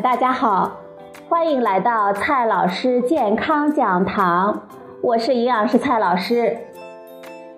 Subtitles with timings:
[0.00, 0.80] 大家好，
[1.28, 4.62] 欢迎来到蔡老师健康讲堂，
[5.02, 6.56] 我是营养师蔡老师。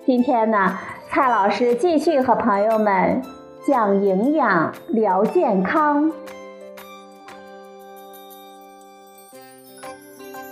[0.05, 0.77] 今天呢，
[1.11, 3.23] 蔡老师继续和朋友们
[3.64, 6.11] 讲营养、聊健康。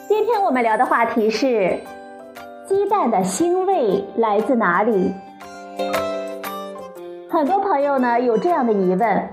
[0.07, 1.80] 今天我们聊的话题是：
[2.69, 5.12] 鸡蛋的腥味来自哪里？
[7.29, 9.29] 很多朋友呢有这样的疑问。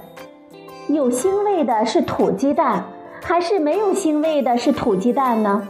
[0.90, 2.84] 有腥味的是土鸡蛋，
[3.22, 5.68] 还是没有腥味的是土鸡蛋呢？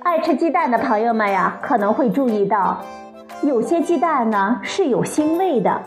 [0.00, 2.78] 爱吃鸡蛋的朋友们呀，可能会注意到，
[3.42, 5.80] 有些鸡蛋呢是有腥味的。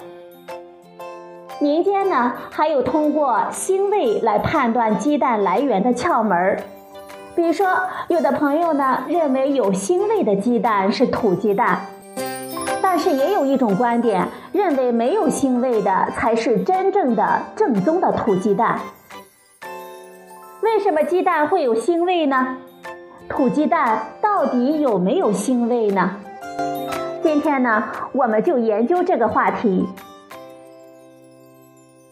[1.60, 6.58] 民间呢还有通过腥味来判断鸡蛋来源的窍门，
[7.36, 7.68] 比如说，
[8.08, 11.80] 有的朋友呢认为有腥味的鸡蛋是土鸡蛋。
[12.98, 18.80] 但是也有一种观点认为，没有腥味的才是真正的正宗的土鸡蛋。
[20.64, 22.58] 为什么鸡蛋会有腥味呢？
[23.30, 26.16] 土鸡蛋到底有没有腥味呢？
[27.22, 29.88] 今天呢，我们就研究这个话题。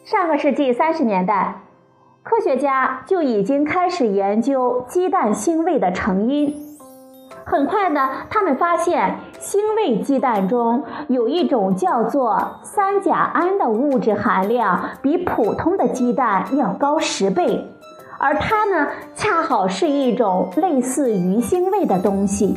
[0.03, 1.61] 上个世纪三十年代，
[2.22, 6.56] 科学家就已经开始研究鸡蛋腥味的成因。
[7.48, 17.64] 很快呢，他们发现腥味鸡蛋中有一种叫做三甲胺的物质含量比普通的鸡蛋要高十倍，
[18.18, 22.56] 而它呢，恰好是一种类似鱼腥味的东西。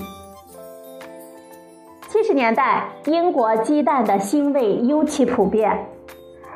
[2.08, 5.86] 七十年代，英国鸡蛋的腥味尤其普遍，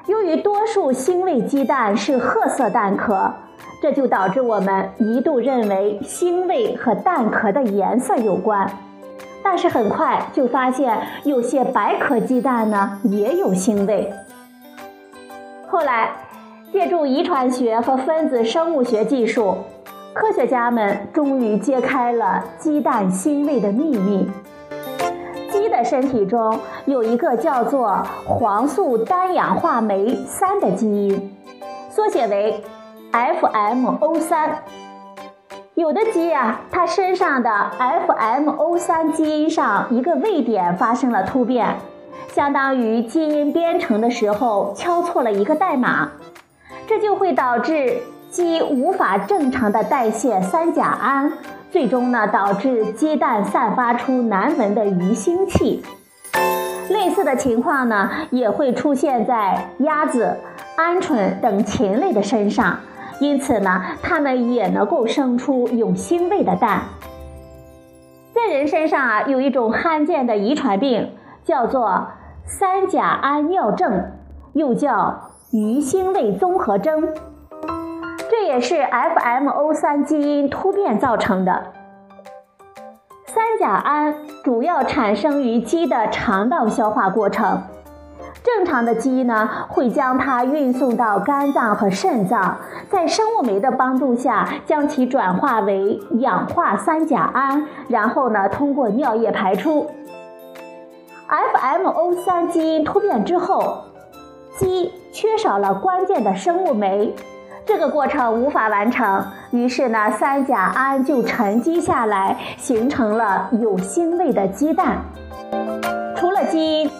[0.06, 3.30] 由于多数腥味鸡蛋是褐色蛋壳。
[3.82, 8.70] 这就导致我们一度认为腥味和蛋壳的颜色有关，
[9.42, 14.08] 但是很快就发现有些白壳鸡蛋呢也有腥味。
[15.66, 16.10] 后来，
[16.72, 19.56] 借助遗传学和分子生物学技术，
[20.12, 24.30] 科学家们终于揭开了鸡蛋腥味的秘密。
[25.50, 26.56] 鸡的身体中
[26.86, 31.36] 有一个叫做黄素单氧化酶三的基因，
[31.90, 32.62] 缩写为。
[33.12, 34.62] FMO 三，
[35.74, 41.76] 有的鸡呀，它身上的 FMO 三基因上一个位点发生了突变，
[42.28, 46.12] 相当于基因编程的时候敲错了一个代码，
[46.86, 47.98] 这就会导致
[48.30, 51.32] 鸡无法正常的代谢三甲胺，
[51.70, 55.84] 最终呢导致鸡蛋散发出难闻的鱼腥气。
[56.88, 60.38] 类似的情况呢也会出现在鸭子、
[60.78, 62.78] 鹌鹑等禽类的身上。
[63.20, 66.82] 因此呢，它们也能够生出有腥味的蛋。
[68.34, 71.12] 在人身上啊，有一种罕见的遗传病，
[71.44, 72.08] 叫做
[72.44, 74.10] 三甲胺尿症，
[74.54, 77.08] 又叫鱼腥味综合征。
[78.30, 81.64] 这也是 FMO 三基因突变造成的。
[83.26, 87.62] 三甲胺主要产生于鸡的肠道消化过程。
[88.62, 92.58] 正常的鸡呢，会将它运送到肝脏和肾脏，
[92.88, 99.90] 在生物酶的帮助下，将其转化为氧化三甲胺，然后呢，通过尿液排出。
[101.28, 103.78] FMO 三基因突变之后，
[104.56, 107.12] 鸡缺少了关键的生物酶，
[107.66, 114.98] 这个过程无法完成，于是呢，三甲胺就沉积下来，形成了有腥味的鸡蛋。
[116.14, 116.91] 除了基因。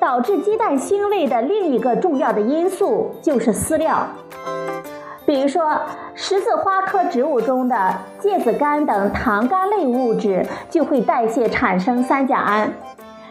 [0.00, 4.06] 导致鸡蛋腥味的另一个重要的因素就是饲料，
[5.26, 5.78] 比如说
[6.14, 12.72] 十字花科植物中的芥子苷等糖苷类物质就会代谢产生三甲胺，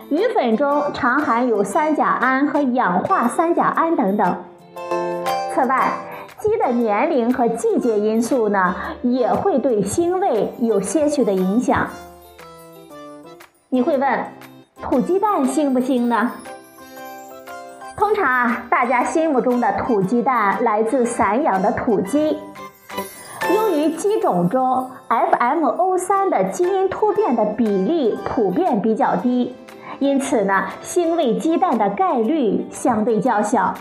[0.09, 4.37] 鱼粉中常含有三甲胺和氧化三甲胺等等。
[5.55, 5.91] 此外，
[6.39, 11.87] 鸡的年龄和季节因素呢，也会对腥味有些许的影响。
[13.69, 14.23] 你会问，
[14.81, 16.31] 土鸡蛋腥不腥呢？
[18.09, 22.39] 通常啊，大家心目中的土鸡蛋来自散养的土鸡。
[23.53, 29.55] 由于鸡种中 FMO 三的基因突变的比例普遍比较低，
[29.99, 33.75] 因此呢，腥味鸡蛋的概率相对较小。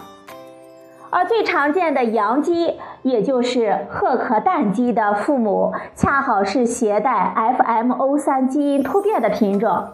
[1.08, 9.86] 而最常见的洋鸡，也就是褐壳蛋鸡的父母，恰好是携带 FMO 三基因突变的品种。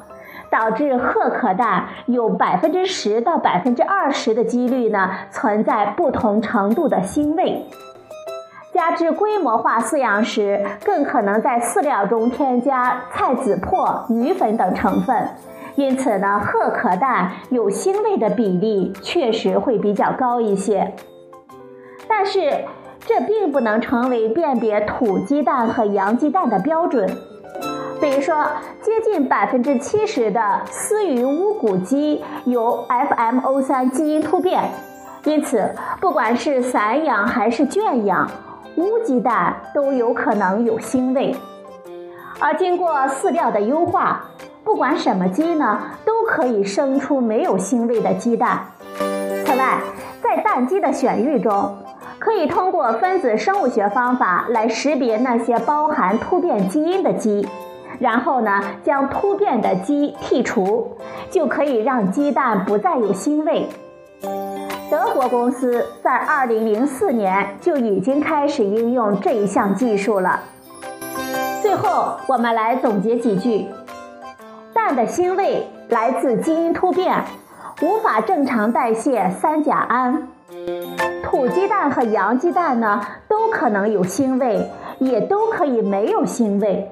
[0.50, 7.66] 导致褐壳蛋有百分之十到百分之二十的几率呢存在不同程度的腥味，
[8.72, 15.28] 加之规模化饲养时，更可能在饲料中添加菜籽粕、鱼粉等成分，
[15.76, 20.92] 因此呢，褐壳蛋有腥味的比例确实会比较高一些。
[22.08, 22.64] 但是
[23.00, 27.08] 这并不能成为辨别土鸡蛋和洋鸡蛋的标准。
[28.04, 28.46] 比如说，
[28.82, 34.62] 接近百分之七十的丝鱼乌骨鸡有 FMO3 基因突变，
[35.24, 38.30] 因此不管是散养还是圈养，
[38.76, 41.34] 乌鸡蛋都有可能有腥味。
[42.38, 44.22] 而经过饲料的优化，
[44.62, 48.66] 不管什么鸡呢，都可以生出没有腥味的鸡蛋。
[49.46, 49.78] 此外，
[50.22, 51.74] 在蛋鸡的选育中，
[52.18, 57.48] 可以通过分子生物学方法来识别那些包含突变基因的鸡。
[58.04, 60.98] 然后呢，将突变的鸡剔除，
[61.30, 63.66] 就可以让鸡蛋不再有腥味。
[64.90, 70.38] 德国公司在2004年就已经开始应用这一项技术了。
[71.62, 73.64] 最后，我们来总结几句：
[74.74, 77.24] 蛋的腥味来自基因突变，
[77.80, 80.28] 无法正常代谢三甲胺。
[81.22, 86.90] 土鸡蛋和洋鸡蛋呢，都可能有腥味，也都可以没有腥味。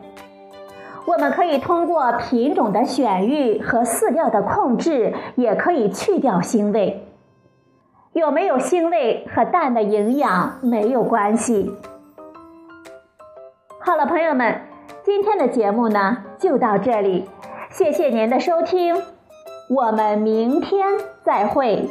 [1.05, 7.07] 我们可以通过品种的选育和饲料的控制，也可以去掉腥味。
[8.13, 11.73] 有没有腥味和蛋的营养没有关系。
[13.81, 14.61] 好了，朋友们，
[15.03, 17.29] 今天的节目呢就到这里，
[17.71, 18.95] 谢谢您的收听，
[19.69, 20.87] 我们明天
[21.25, 21.89] 再会。